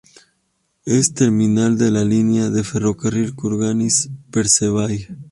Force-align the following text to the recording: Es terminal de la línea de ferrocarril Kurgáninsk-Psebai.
Es 0.87 1.13
terminal 1.13 1.77
de 1.77 1.91
la 1.91 2.03
línea 2.03 2.49
de 2.49 2.63
ferrocarril 2.63 3.35
Kurgáninsk-Psebai. 3.35 5.15